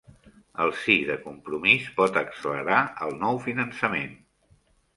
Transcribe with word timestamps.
El 0.63 0.71
sí 0.85 0.95
de 1.09 1.17
Compromís 1.25 1.85
pot 2.01 2.17
accelerar 2.23 2.81
el 3.07 3.17
nou 3.21 3.41
finançament 3.47 4.21